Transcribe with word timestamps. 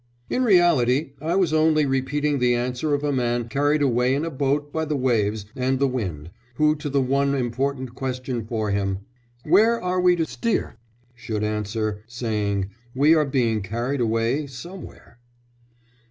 "In 0.31 0.43
reality 0.43 1.11
I 1.21 1.35
was 1.35 1.53
only 1.53 1.85
repeating 1.85 2.39
the 2.39 2.55
answer 2.55 2.95
of 2.95 3.03
a 3.03 3.11
man 3.13 3.47
carried 3.49 3.83
away 3.83 4.15
in 4.15 4.25
a 4.25 4.31
boat 4.31 4.73
by 4.73 4.83
the 4.83 4.95
waves 4.95 5.45
and 5.55 5.77
the 5.77 5.87
wind, 5.87 6.31
who 6.55 6.75
to 6.77 6.89
the 6.89 6.99
one 7.03 7.35
important 7.35 7.93
question 7.93 8.43
for 8.43 8.71
him, 8.71 9.01
'Where 9.43 9.79
are 9.79 10.01
we 10.01 10.15
to 10.15 10.25
steer?' 10.25 10.77
should 11.13 11.43
answer, 11.43 12.03
saying 12.07 12.71
'We 12.95 13.13
are 13.13 13.25
being 13.25 13.61
carried 13.61 14.01
away 14.01 14.47
somewhere.'" 14.47 15.19